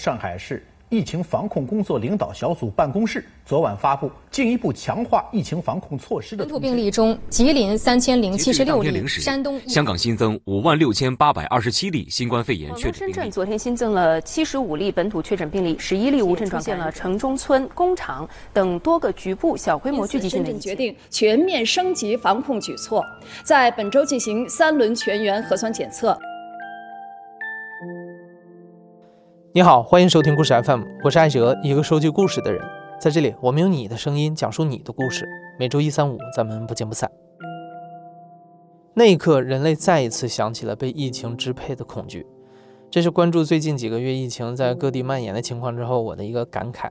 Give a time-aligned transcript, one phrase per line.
[0.00, 16.90] 上海市疫情防控工作领导小组办公室昨晚发布进一步强化疫情防控措施的本土病例中，吉林三千零七十六例，山东香港新增五万六千八百二十七例新冠肺炎确诊深圳昨天新增了七十五例本土确诊病例，十一例无症状现了。
[16.90, 23.04] 城中村、工厂等多个局部小规模聚集性的深圳决定全面升级防控举措，
[23.44, 26.18] 在本周进行三轮全员核酸检测。
[29.56, 32.60] 你好，欢迎收听故事 FM，我是艾哲，一个收集故事的人。
[33.00, 35.28] 在这里，我们用你的声音讲述你的故事。
[35.60, 37.08] 每周一、三、五，咱们不见不散。
[38.94, 42.26] 那一刻，人类再一次想起了被疫情支配的恐惧。
[42.90, 46.90] 这是关注最近几个月疫情在各地蔓延的情况之后，我的一个感慨。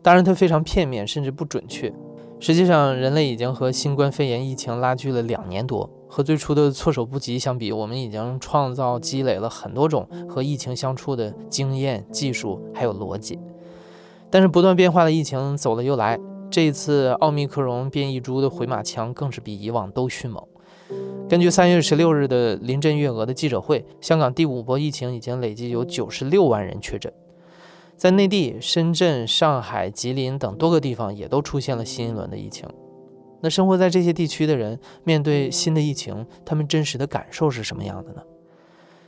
[0.00, 1.92] 当然，它非常片面，甚至不准确。
[2.40, 5.90] 实际上，人类已经和新冠肺炎疫情拉锯了两年多。
[6.14, 13.36] 和最初的措手不及相比，我们已经创造积累了很多种和疫情相处的经验、技术还有逻辑。
[14.30, 16.16] 但是不断变化的疫情走了又来，
[16.48, 20.40] 这一次奥密克戎变异株的回马枪更是比以往都迅猛。
[21.28, 27.12] 根据三月十六日的林郑月娥的记者会，香港第五波疫情已经累计有九十六万人确诊，
[27.96, 32.68] 在内地、深圳、上海、吉林等多个地方也都出现了新一轮的疫情。
[33.44, 38.22] 那生活在这些地区的人，面对新的疫情，他们真实的感受是什么样的呢？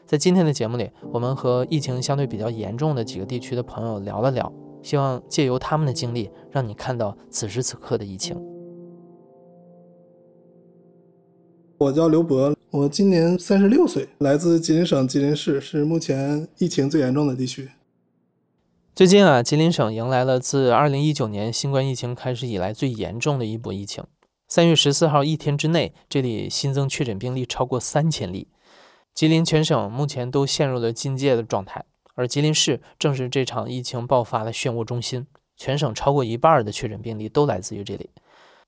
[0.05, 8.37] 在今天的节目里，我们和疫情相对比较严重的几个地区的朋友聊了聊，希望借由他们的经历，让你看到此时此刻的疫情。
[11.79, 17.71] 我叫刘博，我今年三十六岁，来自吉林省吉林市，是目前疫情最严重的地区。
[18.95, 24.05] 最近啊，吉林省迎来了自二零一九年新冠疫情开始以来最严重的一波疫情。
[24.49, 28.47] 三月十四号一天之内，这里新增确诊病例超过三千例。
[29.13, 35.27] 吉林全省目前都陷入了禁戒的状态，而吉林市正是这场疫情爆发的漩涡中心。
[35.57, 38.11] 全省超过一半的确诊病例都来自于这里。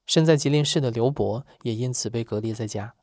[0.06, 2.94] 身在吉林市的刘博也因此被隔离在家。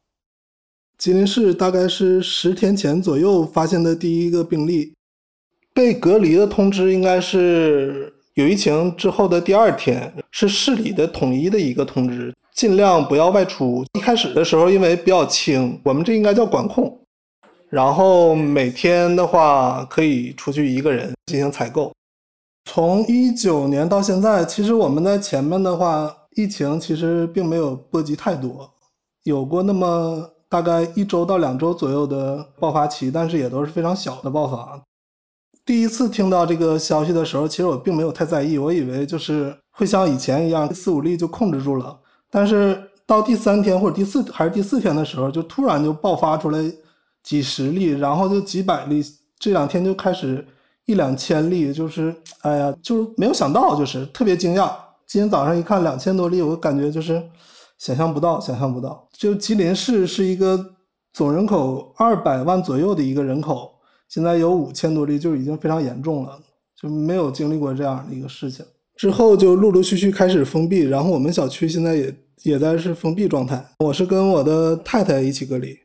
[0.97, 4.93] 吉林市大概是十天前左右发现的第一个病例，
[5.73, 12.33] 被隔离的通知应该是有疫情之后的第二天，是市里的统一的一个通知。
[12.55, 13.85] 尽量不要外出。
[13.93, 16.97] 一开始的时候，因为比较轻，我们这应该叫管控。
[17.69, 21.91] 然后每天的话，可以出去一个人进行采购。
[22.71, 28.71] 从一九年到现在，其实我们在前面的话，疫情其实并没有波及太多，
[29.23, 34.81] 有过那么大概一周到两周左右的爆发期，但是也都是非常小的爆发。
[35.65, 41.99] 第一次听到这个消息的时候，其实我并没有太在意，我以为就是会像以前一样，四五例就控制住了。
[42.29, 46.59] 但是到第三天或者第四还是第四天的时候，就突然就爆发出来
[47.23, 49.03] 几十例，然后就几百例，
[49.39, 50.45] 这两天就开始
[50.85, 54.71] 一两千例，就是哎呀，就是没有想到，就是特别惊讶。
[55.07, 57.21] 今天早上一看两千多例，我感觉就是
[57.77, 59.07] 想象不到，想象不到。
[59.13, 60.73] 就吉林市是一个
[61.13, 63.71] 总人口二百万左右的一个人口，
[64.09, 66.39] 现在有五千多例，就已经非常严重了，
[66.75, 68.65] 就没有经历过这样的一个事情。
[68.95, 72.15] 之后就陆陆续续开始封闭，然后我们小区现在也。
[72.43, 73.65] 也在是封闭状态。
[73.79, 75.75] 我是跟我的太太一起隔离，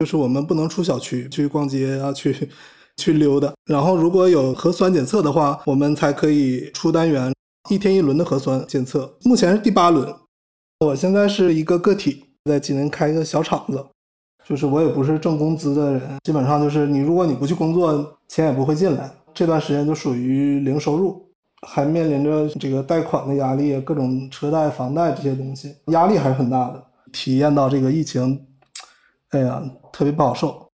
[0.00, 2.50] 就是我们不能出小区去逛街啊，去
[2.98, 3.50] 去溜达。
[3.64, 7.32] 然后如果有核酸检测的话，我们才可以出单元，
[7.70, 9.10] 一天一轮的核酸检测。
[9.24, 10.14] 目前是第八轮。
[10.80, 13.82] 我现在是一个个体，在吉林开一个小厂子，
[14.46, 19.10] 就是我也不是挣工资的人，基本上就是你如果你不去工作，钱也不会进来。
[19.32, 21.21] 这段时间就属于零收入。
[21.66, 26.84] 还面临着这个贷款的压力，各种车贷、房贷这些东西，压力还是很大的。
[27.12, 28.46] 体验到这个疫情，
[29.30, 29.62] 哎呀，
[29.92, 30.70] 特别不好受。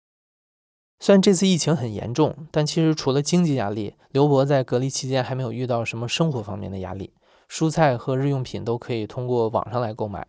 [1.01, 7.13] 虽然这次疫情很严重，但其实除了经济压力，刘博在隔离期间还没有遇到什么生活方面的压力。
[7.51, 10.27] 蔬菜和日用品都可以通过网上来购买。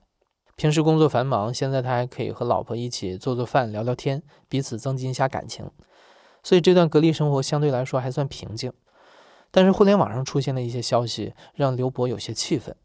[0.56, 5.72] 平时工作繁忙，现在他还可以和老婆一起做做饭、聊聊天，彼此增进一下感情。
[6.44, 8.74] 所以这段隔离生活相对来说还算平静。
[9.56, 12.76] 但是互联网上出现的一些消息让刘博有些气愤。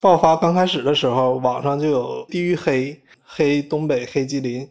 [0.00, 4.68] 爆发刚开始的时候，网上就有“地域黑”，黑东北，黑吉林，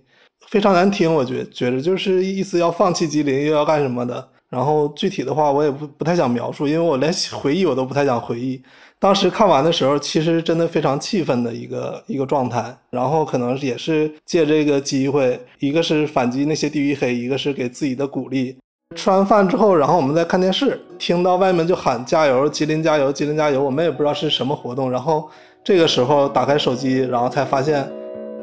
[0.47, 1.13] 非常难听。
[1.13, 4.29] 我觉觉得就是意思要放弃吉林，又要干什么的。
[4.47, 8.63] 然后具体的话，我也不不太想描述，因为我连回忆我都不太想回忆。
[8.99, 12.73] 当时看完的时候，其实真的非常气愤的一个一个状态。
[12.89, 18.55] 然后可能也是借这个机会，一个是反击那些地域黑，一个是给自己的鼓励。
[18.95, 23.61] 吃完饭之后，然后我们在看电视，听到外面就喊“加油，吉林加油，吉林加油”。
[23.61, 24.89] 我们也不知道是什么活动。
[24.89, 25.29] 然后
[25.63, 27.87] 这个时候打开手机，然后才发现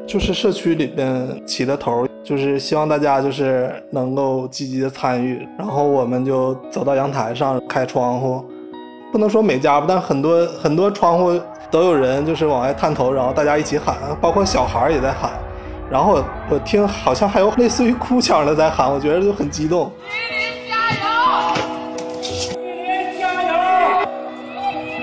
[0.05, 5.45] 就是社区里边起的头，就是希望大家就是能够积极的参与。
[5.57, 8.45] 然后我们就走到阳台上开窗户，
[9.11, 11.39] 不能说每家吧，但很多很多窗户
[11.71, 15.31] 都有人就是往外探头，然后大家一起喊，包括小孩也在喊。
[15.89, 19.91] 然后我听好像还有类似于哭腔的在喊，我觉得就很激动。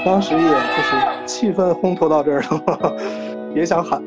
[0.03, 2.97] 当时也就是气氛烘托到这儿了，
[3.55, 4.03] 也想喊，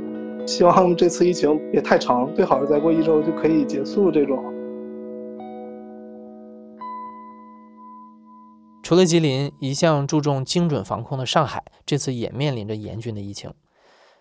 [0.48, 4.44] 希望这次疫情别太长，最好是再过一周就可以结束这种。
[8.82, 13.54] 除了吉林，一向注重精准防控的上海，这次也面临着严峻的疫情。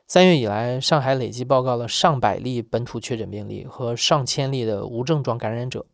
[0.07, 5.87] 三月以来，上海累计报告了上百例本土确诊病例和上千例的无症状感染者。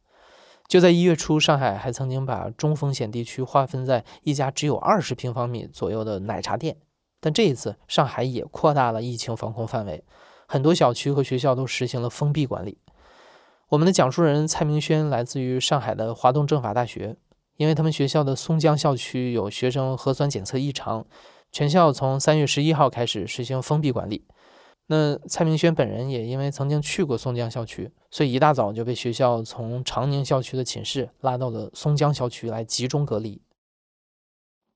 [0.69, 6.77] 就在一月初，上海还曾经把中风险地区划分在一家只有二十平方米左右的奶茶店。
[7.21, 10.05] 但这一次，上海也扩大了疫情防控范围，
[10.47, 12.77] 很多小区和学校都实行了封闭管理。
[13.71, 17.17] 我们的讲述人蔡明轩来自于上海的华东政法大学，
[17.57, 21.07] 因为他们学校的松江校区有学生核酸检测异常，
[21.51, 24.27] 全校从三月十一号开始实行封闭管理。
[24.91, 33.43] 那蔡明轩本人也因为曾经去过松江校区，所以一大早就被学校从长宁校区的寝室拉到了松江校区来集中隔离。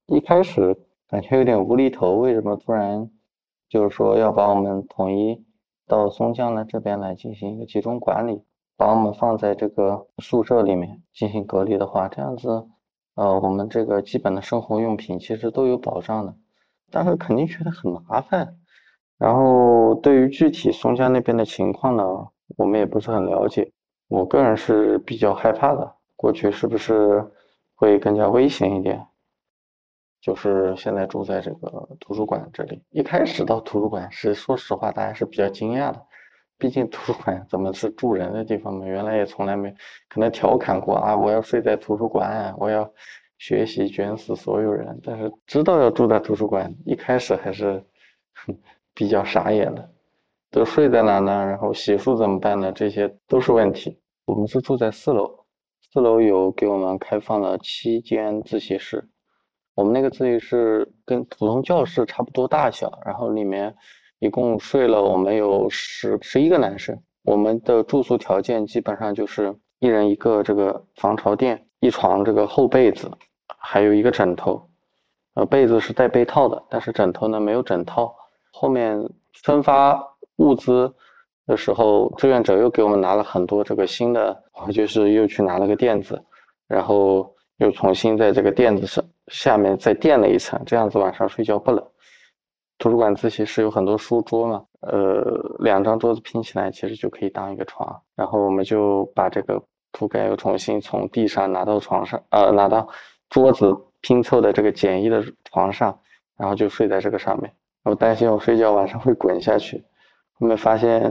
[0.09, 0.77] 一开始
[1.09, 3.11] 感觉有点无厘头，为什么突然
[3.71, 5.43] 就是说要把我们统一
[5.87, 8.43] 到松江的这边来进行一个集中管理，
[8.77, 12.67] 把我们放在这个宿舍里面进行隔离的话，这样子，
[13.15, 16.35] 呃，我们这个基本的生活用品其实都有保障的，
[16.91, 18.59] 但是肯定觉得很麻烦。
[19.23, 22.03] 然后对于具体松江那边的情况呢，
[22.57, 23.71] 我们也不是很了解。
[24.09, 27.25] 我个人是比较害怕的，过去是不是
[27.77, 29.07] 会更加危险一点？
[30.21, 36.05] 就是现在住在这个图书馆这里，一开始到图书馆是说实话，大家是比较惊讶的，
[36.59, 38.85] 毕竟图书馆怎么是住人的地方嘛？
[38.85, 39.73] 原来也从来没
[40.09, 42.93] 可能调侃过啊，我要睡在图书馆，我要
[43.39, 45.01] 学习卷死所有人。
[45.01, 47.81] 但是知道要住在图书馆，一开始还是。
[48.95, 49.91] 比较傻眼的，
[50.51, 51.47] 都睡在哪呢？
[51.47, 52.71] 然后洗漱怎么办呢？
[52.73, 53.99] 这些都是问题。
[54.25, 55.45] 我们是住在四楼，
[55.93, 59.09] 四楼有给我们开放了七间自习室。
[59.75, 63.75] 我们那个自习室跟普通教室差不多大小，然后里面
[64.19, 66.97] 一共睡了我们有十十一个男生。
[67.23, 73.11] 我们的住宿条件基本上就是一人一个这个防潮垫，一床这个厚被子，
[73.59, 74.69] 还有一个枕头。
[75.35, 78.15] 呃，被子是带被套的，但是枕头呢没有枕套。
[78.53, 78.97] 后面
[79.43, 80.01] 分发
[80.37, 80.93] 物资
[81.47, 86.23] 的时候，志愿者又给我们拿了很多这个新的，我就是又去拿了个垫子，
[86.69, 91.85] 然后又重新在这个垫子上下面再垫了一层，这样子晚上睡觉不冷。
[92.79, 95.23] 图书馆自习室有很多书桌嘛，呃，
[95.61, 99.63] 两张桌子拼起来其实就可以当一个床，然后我们就把这个
[99.93, 102.89] 铺盖又重新从地上拿到床上，呃，拿到
[103.31, 105.97] 桌子拼凑的这个简易的床上，
[106.37, 107.53] 然后就睡在这个上面。
[107.85, 109.85] 我担心我睡觉晚上会滚下去，
[110.35, 111.03] 后面发现，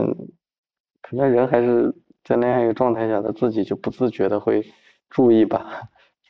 [1.02, 4.64] 可能人还是在那样一个状态下，他自己就不自觉的会
[5.10, 5.82] 注意吧。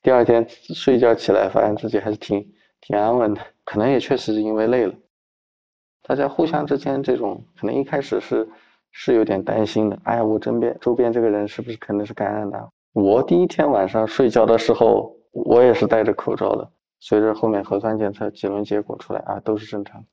[0.03, 2.44] 第二天睡觉起来，发现自己还是挺
[2.81, 4.93] 挺安稳的，可能也确实是因为累了。
[6.03, 8.49] 大家互相之间这种，可能一开始是
[8.91, 9.97] 是有点担心的。
[10.03, 12.71] 哎呀，我身边周边这个人是不是可能是感染的？
[12.93, 16.69] 我第一天晚上睡觉的时候，我也是戴着口罩的。
[16.99, 20.05] 随着后面核酸检测几轮结果出来啊，都是正常。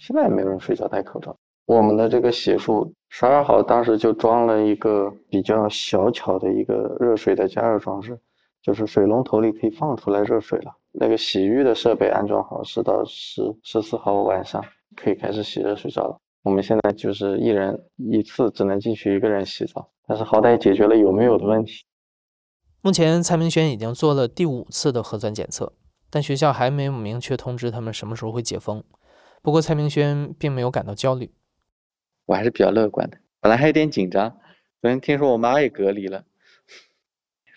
[0.00, 1.36] 现在也没有人睡觉戴口罩。
[1.66, 8.18] 我们的这个洗漱，十二号当时就装了一个比较小巧的一个热水的加热装置，
[8.62, 10.72] 就是水龙头里可以放出来热水了。
[10.92, 14.64] 那个洗浴的设备安装好，是到十十四号晚上
[14.96, 16.16] 可以开始洗热水澡了。
[16.42, 21.84] 我们现在就是一人一次只能进去一个人洗澡，但是好歹解决了有没有的问题。
[22.80, 25.74] 目前蔡明轩已经做了第五次的核酸检测，
[26.08, 28.82] 但学校还没有明确通知他们什么时候会解封。
[29.42, 31.30] 不过蔡明轩并没有感到焦虑，
[32.26, 33.16] 我还是比较乐观的。
[33.40, 34.30] 本来还有点紧张，
[34.82, 36.24] 昨天听说我妈也隔离了。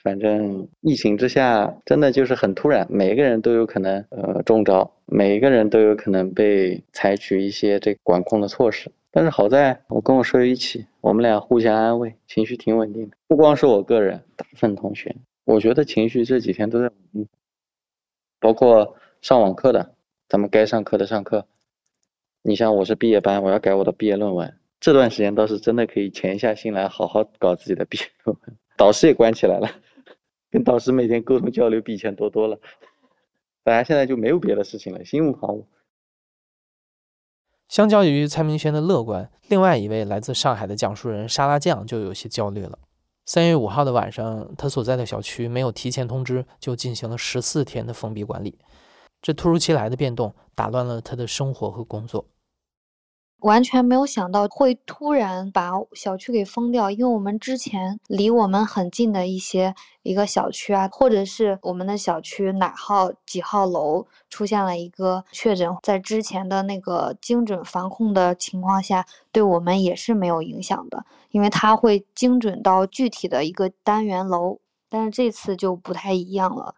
[0.01, 8.91] 反正疫情之下，真的就是很突然，每一个人都有可能呃中招，每一个人都有可能被采取一些这管控的措施。
[9.11, 13.15] 但是好在我跟我舍友一起，我们俩互相安慰，情绪挺稳定的。
[13.27, 17.27] 不光是我个人，大部分同学，我觉得情绪这几天都在稳定。
[18.39, 19.93] 包括上网课的，
[20.27, 21.45] 咱们该上课的上课。
[22.45, 28.57] 你像我是毕业班，我要改我的毕业论文，这段时间倒是真的可以潜下心来好好搞自己的毕业论文。
[28.75, 29.69] 导师也关起来了，
[30.51, 32.59] 跟导师每天沟通交流比以前多多了。
[33.63, 35.63] 大家现在就没有别的事情了，心无旁骛。
[37.69, 42.77] 相较于蔡明轩的乐观，另外一位来自上海的讲述人沙拉酱就有些焦虑了。
[43.25, 48.59] 三月五号的晚上，他所在的小区没有提前通知就进行了十四天的封闭管理，
[49.21, 52.25] 这突如其来的变动打乱了他的生活和工作。
[53.43, 74.59] 完全没有想到会突然把小区给封掉，因为我们之前离我们很近的一些一个小区啊，或者是我们的小区哪号几号楼出现了一个确诊，在之前的那个精准防控的情况下，对我们也是没有影响的，因为它会精准到具体的一个单元楼，
[74.89, 76.75] 但是这次就不太一样了。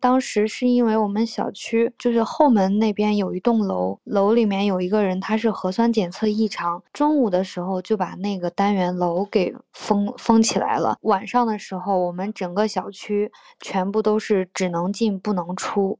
[0.00, 10.96] 当时是因为我们小区就是后门那边有一栋楼，楼里面有一个人，他是核酸检测异常，中午的时候就把那个单元楼给封封起来了。
[11.02, 13.30] 晚上的时候，我们整个小区
[13.60, 15.98] 全部都是只能进不能出。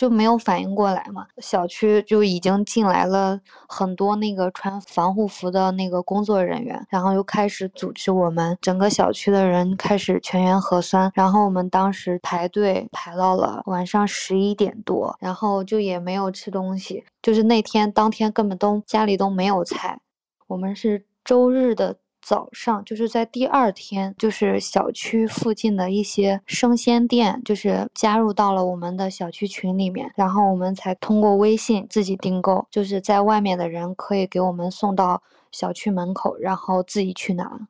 [0.00, 3.38] 就没有反应过来嘛，小区就已经进来了
[3.68, 20.00] 很多那个穿防护服的那个工作人员，然后又开始组织我们整个小区的人开始全员核酸，然后我们当时排队排到了晚上十一点多，然后就也没有吃东西，就是那天当天根本都家里都没有菜，
[20.46, 21.94] 我们是周日的。
[22.22, 37.68] 早上就是在第二天，就是小区附近的一些生鲜店，就是加入到了我们的小区群里面，然后我们才通过微信自己订购，就是在外面的人可以给我们送到小区门口，然后自己去拿。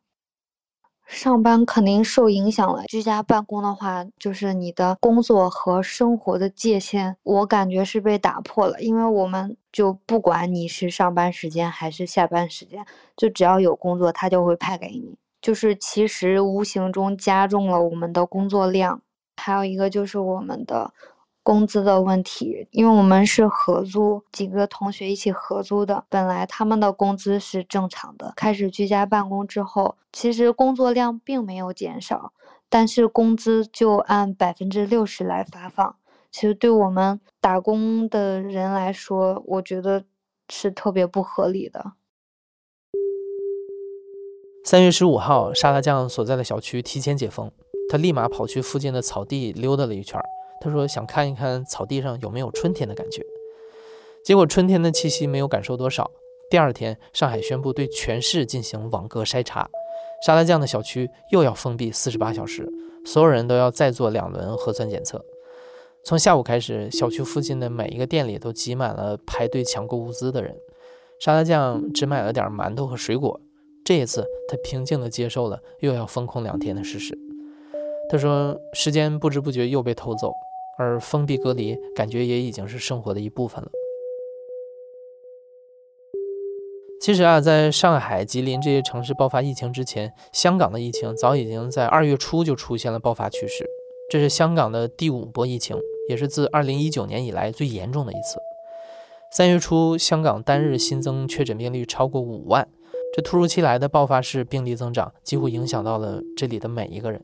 [1.10, 2.84] 上班肯定受影响了。
[2.84, 8.80] 居家办公的话，就是你的工作和生活的界限，我感觉是被打破了。
[8.80, 12.86] 因为我们就不管你是上班时间还是下班时间，
[13.16, 15.16] 就只要有工作，他就会派给你。
[15.42, 19.02] 就是其实无形中加重了我们的工作量。
[19.36, 20.92] 还有一个就是我们的。
[21.42, 28.32] 工资的问题，因为我们是合租，几个同学一起合租的，本来他们的工资是正常的。
[28.36, 32.32] 开始居家办公之后，其实工作量并没有减少，
[32.68, 35.96] 但是工资就按百分之六十来发放。
[36.30, 40.04] 其实对我们打工的人来说，我觉得
[40.48, 41.92] 是特别不合理的。
[44.62, 47.50] 三月十五号，沙拉酱所在的小区提前解封，
[47.88, 50.20] 他立马跑去附近的草地溜达了一圈。
[50.60, 53.24] 他说想看一看草地上有没有春天的感觉，
[54.22, 56.10] 结果春天的气息没有感受多少。
[56.50, 59.70] 第二天，上海宣布对全市进行网格筛查，
[60.26, 62.68] 沙拉酱的小区又要封闭四十八小时，
[63.04, 65.24] 所有人都要再做两轮核酸检测。
[66.02, 70.56] 从下午开始，小区附近的每一个店里都挤满了排队抢购物资的人。
[71.20, 73.40] 沙拉酱只买了点馒头和水果，
[73.84, 77.16] 这一次他平静地接受了又要封控两天的事实。
[78.10, 80.32] 他说，时间不知不觉又被偷走。
[80.80, 83.70] 而封闭隔离，感觉也已经是生活的一部分了。
[87.02, 93.66] 其实啊，在上海、吉林这些城市爆发疫情之前，香港的疫情早已经在二月初就出现了爆发趋势。
[94.10, 95.76] 这是香港的第五波疫情，
[96.08, 98.38] 也是自二零一九年以来最严重的一次。
[99.30, 102.66] 三月初，香港单日新增确诊病例超过五万，
[103.14, 107.22] 这突如其来的爆发式病例增长，几乎影响到了这里的每一个人。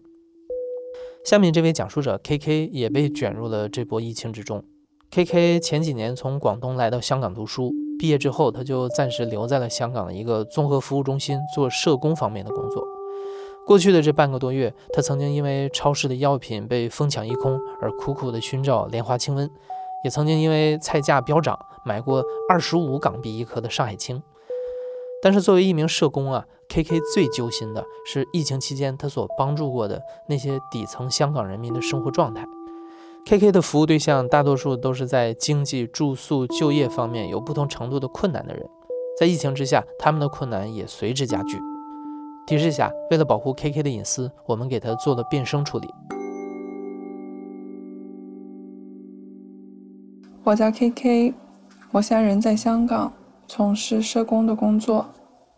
[1.27, 4.63] 下面这位讲述者 K K 也被卷入了这波疫情之中。
[5.11, 12.81] K K 前几年从广东来到香港读书，毕业之后他就暂时留在了香港的一个综合服务中心做社工方面的工作。
[13.67, 19.51] 过去的这半个多月，他曾经因为超市的药品被疯抢一空而苦苦的寻找莲花清瘟，
[20.05, 24.23] 也曾经因为菜价飙涨买过二十五港币一颗的上海青。
[25.21, 26.47] 但是作为一名社工啊。
[26.77, 32.47] K K 最揪心的是疫情期间他所帮助过的那些底层香港人民的生活状态。
[33.25, 38.69] K K 的服务对象大多数都是在经济、住宿、就业方面有不同程度的困难的人，
[39.19, 41.59] 在疫情之下，他们的困难也随之加剧。
[42.47, 45.89] 提示下，为了保护 K K 的隐私，我们给他做了变声处理。
[50.45, 51.35] 我叫 K K，
[51.93, 53.11] 我现在人在香港，
[53.49, 55.07] 从事社工的工作。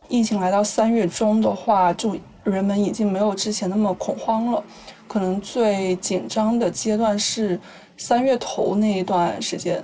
[0.08, 4.64] 疫情来到三月中的话，就人们已经没有之前那么恐慌了。
[5.06, 7.58] 可能最紧张的阶段是
[7.96, 9.82] 三月头那一段时间，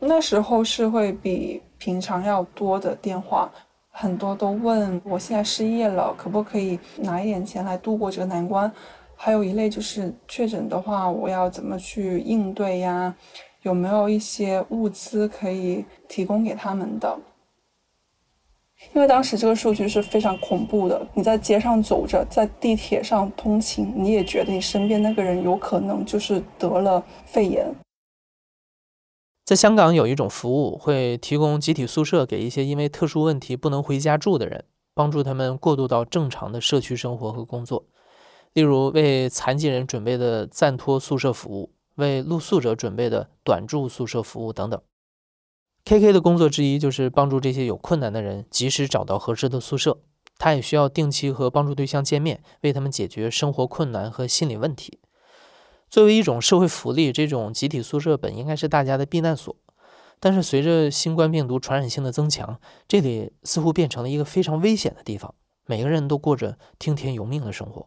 [0.00, 3.50] 那时候是会比平常要多的电话，
[3.90, 8.70] 很多都问我现在失业了，可不可以拿一点钱来度过这个难关？
[9.14, 13.14] 还有一类就是确诊的话，我要怎么去应对呀？
[13.62, 17.18] 有没有一些物资可以提供给他们的？
[18.94, 27.74] 因为当时这个数据是非常恐怖的，你在街上走着，在地铁上通勤，你也觉得你身边那个人有可能就是得了肺炎。
[29.44, 37.86] 在香港有一种服务，会提供集体宿舍给一些因为特殊问题不能回家住的人，帮助他们过渡到正常的社区生活和工作。
[38.52, 44.80] 例如，为残疾人准备的暂托宿舍服务，为露宿者准备的短住宿舍服务等等。
[45.88, 50.02] KK 的工作之一就是帮助这些有困难的人及时找到合适的宿舍。
[50.36, 54.98] 他也需要定期和帮助对象见面，为他们解决生活困难和心理问题。
[55.88, 59.56] 作为一种社会福利，这种集体宿舍本应该是大家的避难所，
[60.20, 65.34] 但是随着新冠病毒传染性的增强，这里似乎变成了一个非常危险的地方。
[65.64, 67.86] 每个人都过着听天由命的生活。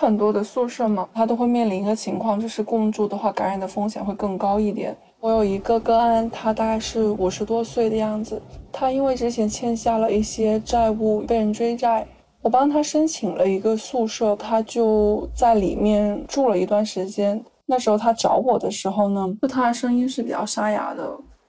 [0.00, 4.96] 很多的宿舍嘛，它都会面临一个情况，就是共住的话，感染的风险会更高一点。
[5.20, 12.06] 我有一个个案，他大概是五十多岁的样子，他因为之前欠下了一些债务，被人追债。
[12.42, 17.42] 我帮他申请了一个宿舍，他就在里面住了一段时间。
[17.64, 21.08] 那时候他找我的时候呢，就他的声音是比较沙哑的，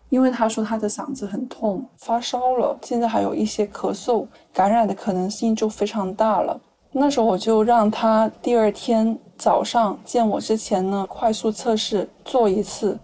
[0.10, 6.62] 因为他说他的嗓子很痛，发烧了，现在还有一些咳嗽，感染的可能性就非常大了。
[6.98, 12.98] 那时候我就让他第二天早上见我之前呢，快速测试做一次，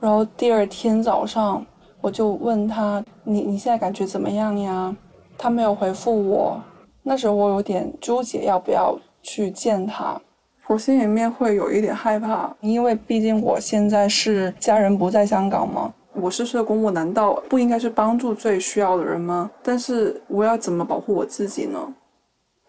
[0.00, 1.64] 然后第二天早上
[2.00, 4.96] 我就问他，你你现在感觉怎么样呀？
[5.38, 6.60] 他没有回复我。
[7.04, 10.20] 那时候我有点纠结，要不要去见他。
[10.66, 15.94] 我心里面会有一点害怕，因为毕竟我现在是家人不在香港嘛。
[16.12, 19.48] 我是社工，我难道不应该是帮助最需要的人吗？
[19.62, 21.78] 但是我要怎么保护我自己呢？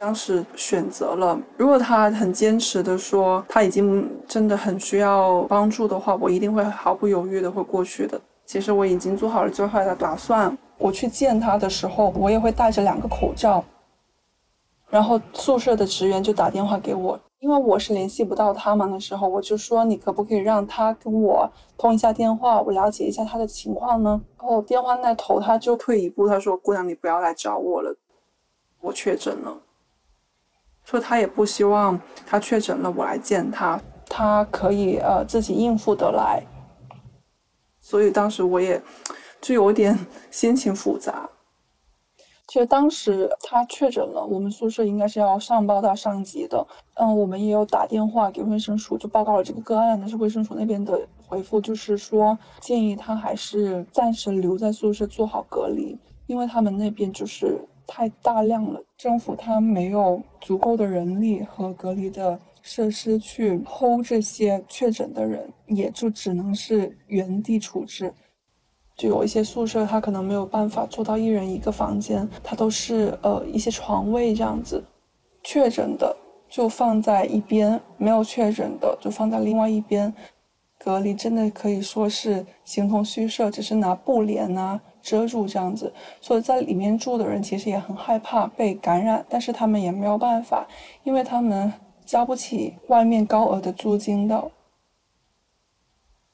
[0.01, 8.19] 当时选择了，如果他很坚持的说他已经真的很需要帮助的话，我一定会毫不犹豫的会过去的。
[8.43, 10.57] 其实我已经做好了最坏的打算。
[10.79, 13.63] 我去见他的时候，我也会戴着两个口罩。
[14.89, 18.87] 然后宿舍的职员就打电话给我，因为我是联系不到他嘛。
[18.87, 24.19] 那时候我就说，你可不可以让他跟我通一下电话，我了解一下他的情况呢？
[24.39, 27.95] 然后电话那头他就退一步，他说：“姑娘，你不要来找我了，
[28.81, 29.55] 我确诊了。”
[30.91, 36.43] 说他也不希望他确诊了我来见他，他可以呃自己应付得来。
[37.79, 38.79] 所以当时我也
[39.39, 39.97] 就有点
[40.29, 41.29] 心情复杂。
[42.45, 46.67] 其实当时他确诊了，我们宿舍应该是要上报到上级的。
[46.95, 49.97] 嗯，我们也有打电话给卫生署，就报告了这个个案。
[49.97, 57.57] 但是卫生署那边的回复就是说，建议他还是暂时留在宿舍做好隔离，因为他们那边就是
[57.93, 68.13] 太大量了，政府他没有足够的人力和隔离的设施去 hold 这些确诊的人，也就只能是原地处置。
[68.95, 74.81] 就有一些宿舍，他可能没有办法做到一人一个房间，它都是呃一些床位这样子。
[75.43, 76.15] 确诊的
[76.47, 80.13] 就放在一边，没有确诊的就放在另外一边。
[80.79, 85.91] 隔离真的可以说是形同虚设，只是拿布帘啊遮住这样子。
[86.19, 90.67] 所以在里面住的人其实也很害怕被感染，但是他们也没有办法，
[91.03, 91.71] 因为他们
[92.05, 94.51] 交不起外面高额的租金的。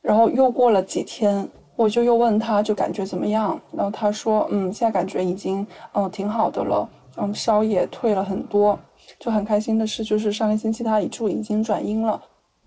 [0.02, 1.50] 然后又过了几天。
[1.78, 3.62] 我就又问他，就感觉怎么样？
[3.72, 8.80] 然后他说，嗯，现在感觉已经，嗯，挺好的了，嗯，烧也退了很多，
[9.20, 12.20] 就很开心的是，就是上个星期他一住已经转阴了，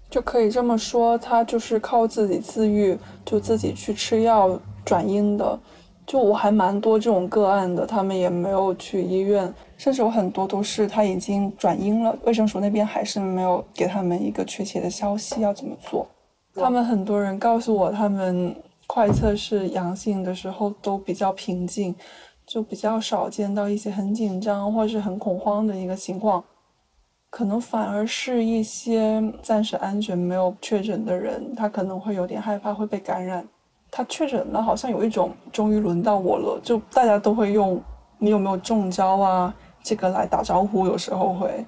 [0.08, 5.58] 就可以这么说，他就是靠自己自愈，就自己去吃药转阴的。
[6.10, 16.04] 就我还蛮多这种个案的，他们也没有去医院，甚至有很多都是他已经转阴了，卫生署那边还是没有给他们一个确切的消息要怎么做。
[16.54, 18.52] 他们很多人告诉我，他们。
[18.92, 21.94] 快测试阳性的时候都比较平静，
[22.44, 26.42] 就比较少见到一些很紧张或是很恐慌的一个情况，
[27.30, 33.46] 可能反而是一些暂时安全没有确诊的人，他可能会有点害怕会被感染。
[33.90, 37.80] 他确诊了，好像有一种终于轮到我了，就大家都会用
[38.18, 41.66] 你有没有中招啊这个来打招呼，有时候会。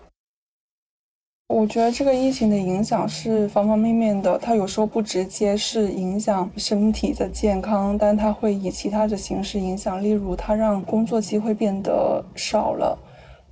[1.49, 12.99] 我觉得这个疫情的影响是方方面面的，它有时候不直接是影响身体的健康，但它会以其他的形式影响，例如它让工作机会变得少了，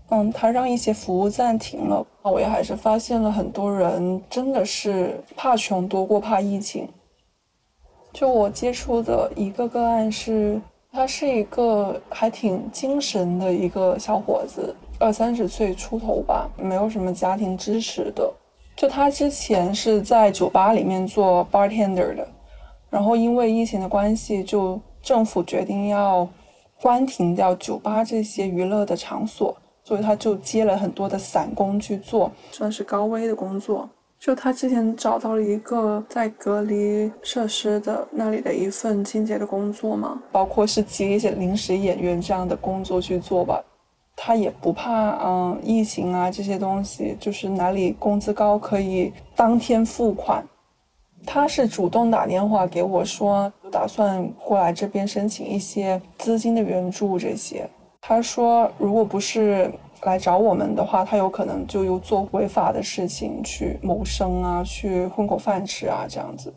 [0.08, 2.06] 嗯，它让一些服务暂停了。
[2.22, 6.88] 我也还是发现了很多人真的是怕穷多过怕疫情。
[8.12, 10.60] 就我接触的一个个案是，
[10.92, 14.74] 他是一个还挺精神的一个小伙子。
[14.98, 18.30] 二三十岁出头吧，没有什么家庭支持的。
[18.76, 22.26] 就他之前是在酒吧里面做 bartender 的，
[22.90, 26.28] 然后因为疫情的关系，就政府决定要
[26.80, 33.88] 关停掉酒吧这些娱乐的场所，所以他就接了很多的散工去做，算是高危的工作。
[34.20, 43.64] 就他之前找到了一个在隔离设施的那里的一份清洁的工作嘛，包括是接一些临时演员这样的工作去做吧。
[44.14, 50.44] 他也不怕，嗯，疫情啊这些东西，就是哪里工资高可以当天付款。
[51.24, 57.66] 他是主动打电话给我说，打算过来这边申请一些资金的援助这些。
[58.02, 66.52] 他说，如果不是来找我们的话，他有可能就又做违法的事情去谋生啊，去混口饭吃啊这样子。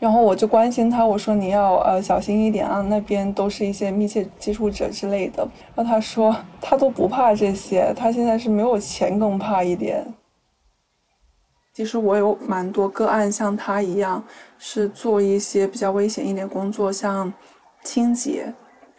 [0.00, 5.46] 然后我就关心他，我说你要呃小心一点啊，那边都是一些密切接触者之类的。
[5.74, 10.04] 然后他说他都不怕这些，他现在是没有钱更怕一点。
[11.72, 14.22] 其实我有蛮多个案像他一样，
[14.58, 17.32] 是做一些比较危险一点工作，像
[17.84, 18.52] 清洁，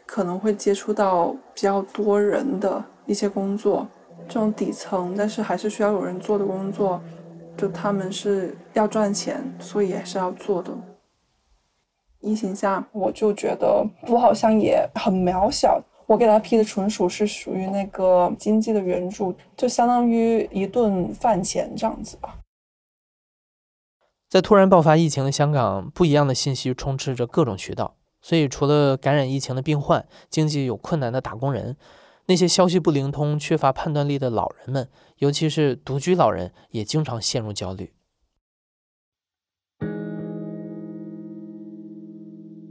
[0.05, 3.86] 可能会接触到比较多人的一些工作，
[4.28, 7.02] 这种底层但是还是需要有人做的工作。
[7.58, 10.72] 就他们是要赚钱，所以也是要做的。
[12.22, 15.84] 疫情下，我就觉得我好像也很渺小。
[16.06, 22.38] 我给他批的纯属是属于那个经济的援助，就相当于一顿饭钱这样子吧。
[24.30, 31.76] 在突然爆发疫情的香港，不一样的信息充斥着各种渠道，所以除了感染疫情的病患、经济有困难的打工人。
[32.30, 34.88] 那些消息不灵通、缺乏判断力的老人们，
[35.18, 37.92] 尤其是独居老人，也经常陷入焦虑。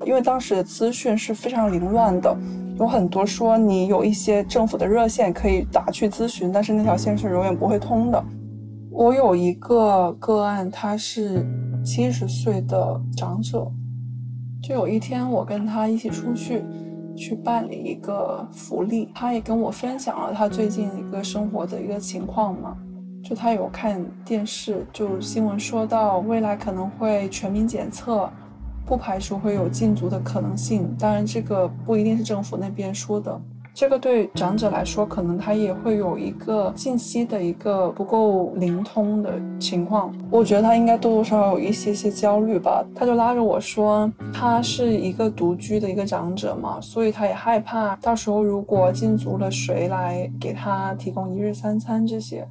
[0.06, 2.38] 因为当时的资讯是非常凌乱的，
[2.78, 8.24] 有很多说你有一些政府的热线可以打去咨询，但是那条线是永远不会通的。
[8.92, 11.44] 我有一个个案，他是
[11.84, 13.68] 七十岁的长者，
[14.62, 16.62] 就有一天我跟他一起出去。
[17.18, 22.76] 去办理一个福利，他也跟我分享了他最近一个生活的一个情况嘛，
[23.22, 28.30] 就他有看电视，就新闻说到未来可能会全民检测，
[28.86, 33.38] 不排除会有禁足的可能性，当然这个不一定是政府那边说的。
[33.78, 40.12] 这个对长者来说，可能他也会有一个信息的一个不够灵通的情况。
[40.32, 42.84] 我觉得他应该多多少少有一些些焦虑吧。
[42.92, 52.48] 他就拉着我说，他是一个独居的一个长者嘛，所以他也害怕到时候如果进足了，谁来给他提供一日三餐这些。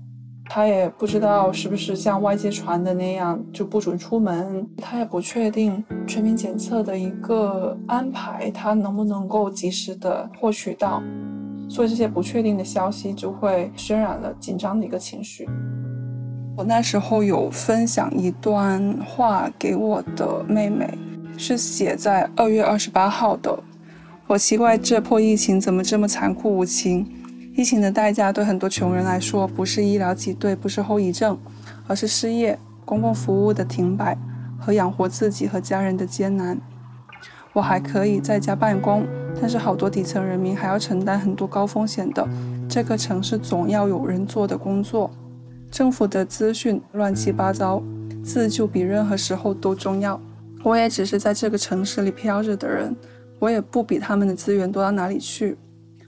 [0.49, 11.03] 他也不知道是不是像外界传的那样就不准出门，他也不确定全民检测的一个安排，他能不能够及时的获取到，
[11.69, 15.47] 所以这些不确定的消息就会渲染了紧张的一个情绪。
[16.55, 20.97] 我那时候有分享一段话给我的妹妹，
[21.37, 23.59] 是写在二月二十八号的。
[24.25, 27.05] 我奇怪这破疫情怎么这么残酷无情。
[27.57, 31.35] 疫情的代价对很多穷人来说，不是医疗挤兑，不是后遗症，
[31.87, 34.15] 而是失业、公共服务的停摆
[34.59, 36.61] 和养活自己和家人的艰难。
[37.53, 39.07] 我还可以在家办公，
[39.41, 42.29] 但是好多底层人民还要承担很多高风险的
[42.69, 45.09] 这个城市总要有人做的工作。
[45.71, 47.81] 政府的资讯乱七八糟，
[48.23, 50.21] 自救比任何时候都重要。
[50.61, 52.95] 我也只是在这个城市里飘着的人，
[53.39, 55.57] 我也不比他们的资源多到哪里去。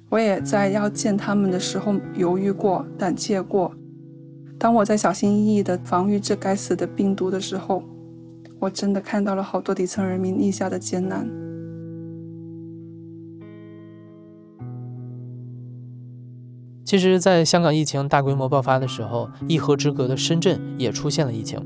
[0.10, 3.72] 我也在要见他们的时候犹豫过、胆怯过。
[4.58, 7.84] 当我在小心翼翼地防御这该死的病毒的时候，
[8.60, 11.30] 我真的看到了好多底层人民立下的艰难。
[16.84, 21.63] 其实，在香港疫情大规模爆发的时候，一河之隔的深圳也出现了疫情。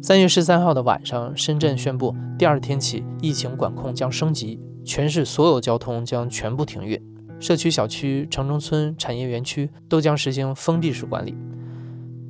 [0.00, 7.15] 三月十三号的晚上，深圳宣布，第二天起疫情管控将升级，全市所有交通将全部停运。
[7.38, 11.34] 社区、小区、城中村、产业园区都将实行封闭式管理。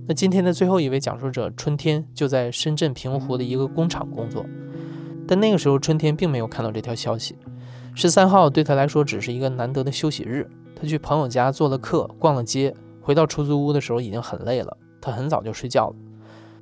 [0.09, 4.45] 那今天的最后一位讲述者春天就在深圳平湖的一个工厂工作，
[5.27, 7.37] 但那个时候春天并没有看到这条消息。
[7.95, 15.97] 十三号对他来说只是一个难得的休息日，他去朋友家做了客，逛了街，回到出租屋的时候已经很累了，他很早就睡觉了。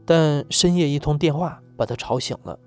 [0.06, 2.58] 但深夜一通电话把他吵醒了。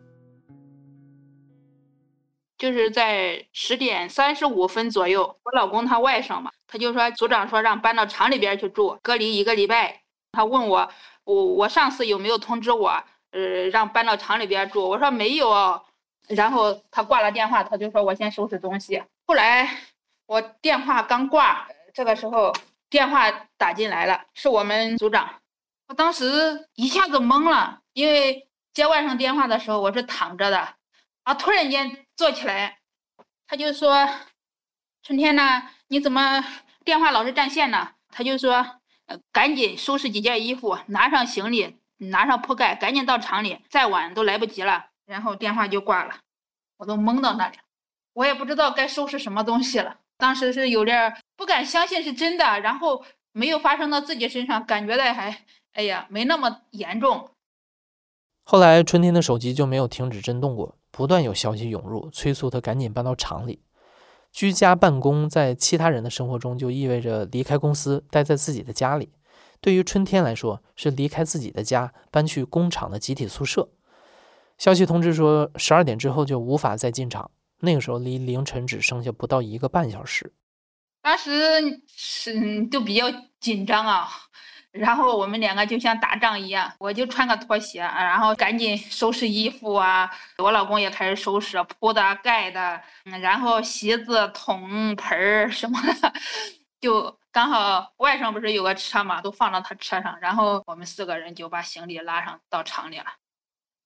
[2.58, 10.02] 就是在十点三十五分左右，我老公他外甥嘛，他就说组长说让搬到厂里边去住，隔离一个礼拜。
[10.32, 10.89] 他问我，
[11.24, 12.89] 我我上司有没有通知我，
[13.32, 14.88] 呃，让搬到厂里边住？
[14.88, 15.82] 我说没有。
[16.28, 19.02] 然后他挂了电话，他就说我先收拾东西。
[19.26, 19.70] 后来
[20.26, 22.54] 我电话刚挂，这个时候
[22.89, 25.30] 电话打进来了，是我们组长。
[25.88, 30.67] 我当时一下子懵了，因为接外甥电话的时候我是躺着的。
[31.28, 31.34] 啊！
[31.34, 32.80] 突然间坐起来，
[33.48, 34.08] 他就说
[35.04, 35.62] ：“春天呢？
[35.90, 36.42] 你怎么
[36.86, 38.66] 电话老是占线呢？”他就说
[39.08, 44.86] ：“呃，赶紧收拾几件衣服，拿上行李，拿上铺盖，赶紧到厂里，再晚都来不及了。
[45.06, 46.16] 然后电话就挂了，
[46.78, 47.58] 我都懵到那里，
[48.13, 49.98] 我也不知道该收拾什么东西了。
[50.18, 57.30] 当时是有点不敢相信是真的，然后没有发生到自己身上，感觉的还哎呀没那么严重。
[58.50, 63.60] 后来春天的手机就没有停止震动过，不断有消息涌入，催促他赶紧搬到厂里。
[64.32, 69.10] 居家办公在其他人的生活中就意味着离开公司，待在自己的家里。
[69.60, 73.68] 对于春天来说，是离开自己的家，搬去工厂的集体宿舍。
[74.58, 77.30] 消息通知说，十二点之后就无法再进厂。
[77.60, 80.32] 那个时候离凌晨只剩下不到一个半小时，
[81.02, 83.08] 当时是就比较
[83.42, 84.08] 紧张啊，
[84.78, 96.13] 然后我们两个就像打仗一样，我就穿个拖鞋，然后赶紧收拾衣服啊，我老公也开始收拾铺的盖的，嗯然后席子桶盆儿什么的，
[96.80, 103.06] 就刚好外甥不是有个车嘛，都放到他车上，然后我们四个人就把行李拉上到厂里了。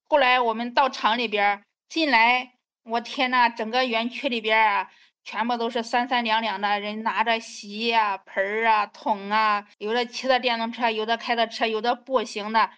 [0.08, 2.54] 后来我们到厂里边进来。
[2.84, 4.90] 我天呐，整个园区里边啊，
[5.24, 12.70] 全部都是三三两两的人拿着席啊、盆儿啊、桶啊，有的骑的电动车，有的开的车，有的步行的，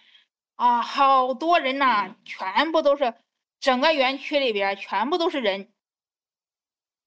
[0.56, 3.14] 啊，好多人呐，全部都是
[3.60, 5.70] 整个园区里边全部都是人。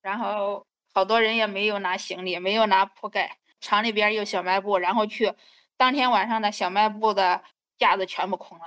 [0.03, 5.33] 然后好多人也没有拿行李，没有拿铺盖，厂里边有小卖部，然后去
[5.77, 7.43] 当天晚上的小卖部的
[7.79, 8.65] 架子全部空了。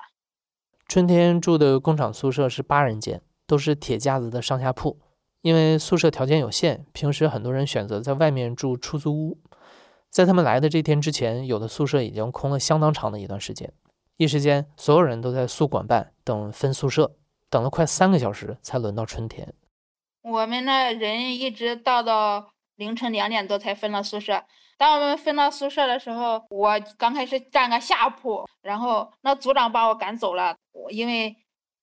[0.88, 3.22] 春天住的工厂宿舍是八人间。
[3.50, 5.00] 都是铁架子的上下铺，
[5.42, 9.38] 因为宿舍条件有限，平时很多人选择在外面住出租屋。
[10.10, 13.72] 在他们来的这天之前，有的宿舍已经空了相当长的一段时间。
[14.18, 17.16] 一时间，所有人都在宿管办等分宿舍，
[17.50, 19.54] 等了快三个小时才轮到春天。
[20.24, 24.44] 我们那人一直到到凌晨两点多才分了宿舍。
[24.78, 30.58] 当我们分到宿舍的时候，我刚开始占个下铺，然后那组长把我赶走了，
[30.90, 31.34] 因为。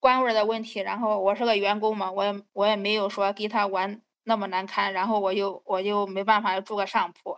[0.06, 7.36] 官味的问题，然后我是个员工嘛，我也我也没有说给他玩那么难堪，然后我就我就没办法住个上铺。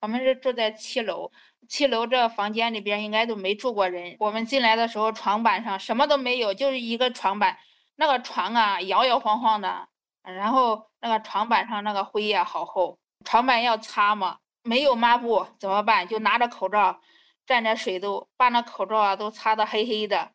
[0.00, 1.32] 我们是住在七楼，
[1.68, 4.14] 七楼这房间里边应该都没住过人。
[4.20, 7.58] 我们进来的时候，床板上什么都没有，就是一个床板，
[7.96, 9.88] 那个床啊摇摇晃晃的，
[10.22, 16.06] 然后那个床板上那个灰呀好厚，床板要擦嘛，没有抹布怎么办？
[16.06, 17.00] 就拿着口罩
[17.48, 20.30] 蘸着水都把那口罩啊都擦得黑黑的。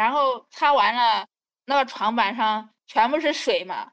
[0.00, 1.26] 然后擦完了，
[1.66, 3.92] 那个床板上全部是水嘛。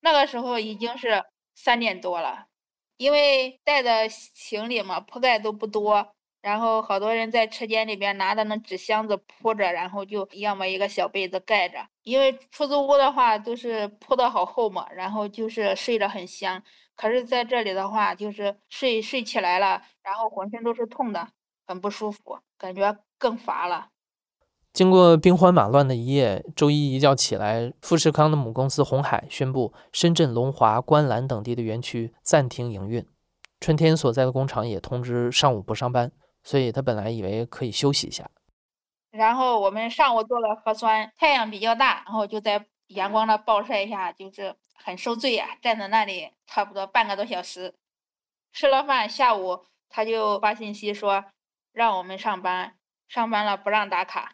[0.00, 2.48] 那个时候已经是三点多了，
[2.98, 6.06] 因为带的行李嘛，铺盖都不多。
[6.42, 11.78] 然后好多人在车间里边拿的那纸箱子铺着，然后就要么一个小被子盖着。
[12.02, 16.62] 因为出租屋的话都是铺的好厚嘛，然后就是睡着很香。
[16.94, 21.26] 可是在这里的话，就是睡睡起来了，然后浑身都是痛的，
[21.66, 23.88] 很不舒服，感觉更乏了。
[24.72, 33.06] 经过兵荒马乱的一夜，周一一觉起来，富士康的母公司红海宣布，深圳龙华、观澜等地的园区暂停营运。
[33.60, 36.10] 春天所在的工厂也通知上午不上班，
[36.42, 38.30] 所以他本来以为可以休息一下。
[39.10, 47.74] 然后我们上午做了核酸，太阳比较大，然后就在阳光的暴晒下，就是很受罪呀，站在那里差不多半个多小时。
[48.54, 51.22] 吃了饭，下午他就发信息说
[51.72, 52.74] 让我们上班，
[53.06, 54.32] 上班了不让打卡。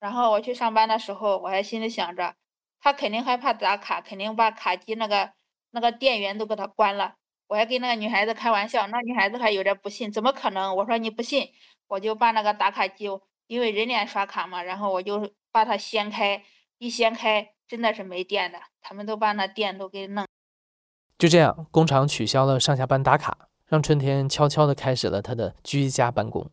[0.00, 2.34] 然后我去上班的时候，我还心里想着，
[2.80, 5.30] 他肯定害怕打卡，肯定把卡机那个
[5.70, 7.14] 那个电源都给他关了。
[7.46, 10.74] 我还跟那个女孩子开玩笑，那女孩子还有点不信，怎么可能？
[10.74, 11.50] 我说你不信，
[11.88, 13.06] 我就把那个打卡机，
[13.46, 16.42] 因为人脸刷卡嘛，然后我就把它掀开，
[16.78, 20.24] 一掀开真的是没电的，他们都把那电都给弄。
[21.18, 26.50] 就这样，工厂取消了上下班打卡，让春天悄悄地开始了他的居家办公。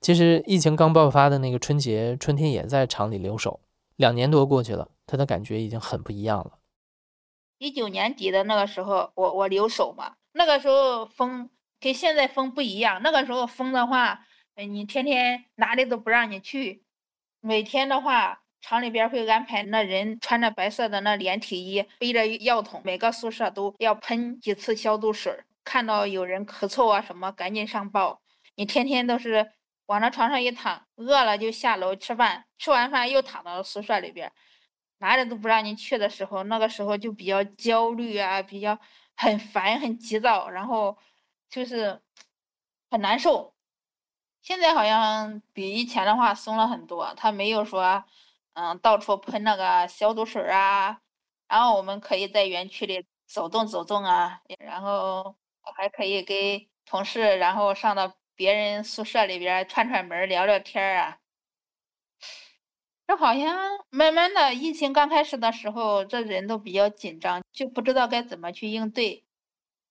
[0.00, 3.60] 其实疫情刚爆发的那个春节，春天也在厂里留守。
[3.96, 6.52] 两年多过去了，他的感觉已经很不一样了。
[7.58, 13.02] 一九年底的那个时候，我我留守嘛，那个时候封跟现在封不一样。
[13.02, 14.24] 那个时候封的话，
[14.56, 16.82] 你天天哪里都不让你去。
[17.42, 25.44] 每天的话，厂里边会安排那人穿着白色的那连体衣，背着药桶，每个宿舍都要喷几次消毒水。
[25.62, 28.22] 看到有人咳嗽啊什么，赶紧上报。
[28.54, 29.52] 你天天都是。
[29.90, 34.32] 往那床上一躺，饿了就下楼吃饭，吃完饭又躺到宿舍里边，
[34.98, 38.78] 哪里都不让你去的时候，那个时候就比较焦虑啊，比较
[39.16, 40.96] 很烦、很急躁，然后
[41.48, 42.00] 就是
[42.88, 43.52] 很难受。
[44.40, 48.04] 现在好像比以前的话松了很多，他没有说，
[48.52, 51.00] 嗯，到处喷那个消毒水啊，
[51.48, 55.34] 然后我们可以在园区里走动走动啊，然后
[55.76, 58.19] 还可以给同事，然后上到。
[58.40, 61.18] 别人宿舍里边串串门聊聊天啊，
[63.06, 69.26] 这好像慢慢的，疫情刚开始的时候，这人都比较紧张，就不知道该怎么去应对。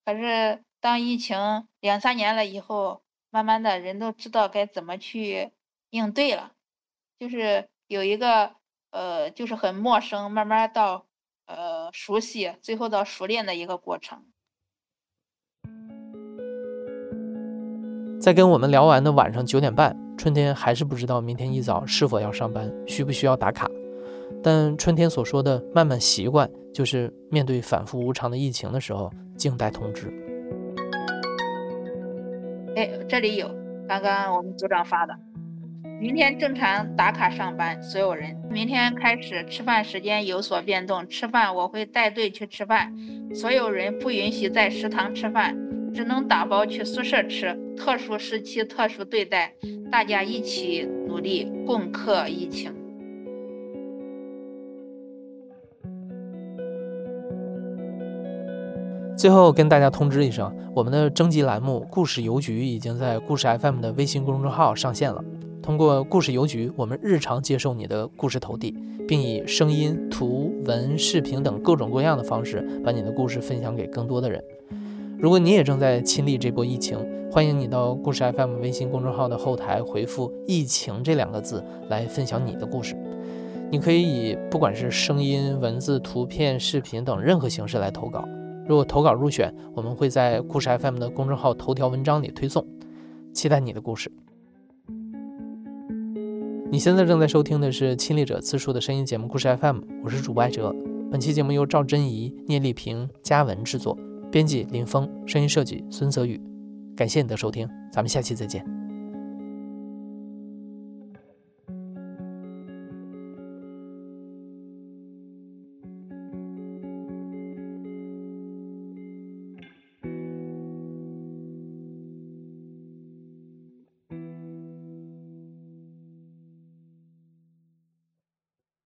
[0.04, 1.38] 可是当疫情
[1.80, 5.52] 两三年了以后，慢慢的人都知道该怎么去
[5.92, 6.54] 应对了，
[7.20, 8.56] 就是有一个
[8.90, 11.06] 呃，就是很陌生，慢慢到
[11.46, 14.26] 呃熟悉，最后到熟练的一个过程。
[18.20, 23.66] 在跟我们聊完的晚上九点半，春天还是不知道明天一早是否要上班，需不需要打卡。
[24.44, 30.12] 但春天所说的慢慢习惯，就是面对反复无常的疫情的时候，静待通知。
[32.76, 33.50] 哎，这里有
[33.88, 35.16] 刚刚我们组长发的，
[36.02, 42.94] 明天正常打卡上班，所有人明天开始吃饭时间有所变动，吃饭我会带队去吃饭，
[43.34, 45.58] 所有人不允许在食堂吃饭。
[45.94, 49.54] 只能打包去宿舍吃，特殊时期特殊对待，
[49.92, 52.74] 大家一起努力共克疫情。
[59.18, 65.22] 最后跟大家通知一声，我们的征集栏目“故事邮局”已经在故事 FM 的微信公众号上线了。
[65.62, 68.74] 通过故事邮局，我们日常接受你的故事投递，
[69.06, 74.42] 并以声音、图文、视频等各种各样的方式，把你的故事分享给更多的人。
[75.22, 76.98] 如果你也正在亲历这波疫情，
[77.30, 82.96] 欢迎你到故事 FM 微信公众号的后台回复“疫情”这两个字来分享你的故事。
[83.70, 88.24] 你可以以不管是声音、文字、图片、视频等任何形式来投稿。
[88.66, 92.66] 如果投稿入选，我们会在故事 FM 的公众号头条文章里推送。
[93.34, 94.10] 期待你的故事。
[96.72, 100.74] 你现在正在收听的是亲历者自述的声音节目《故事 FM》，我是主播艾哲。
[101.12, 103.98] 本期节目由赵真怡、聂丽萍、嘉文制作。
[104.32, 106.40] 编辑林峰，声音设计孙泽宇，
[106.96, 108.79] 感谢你的收听，咱们下期再见。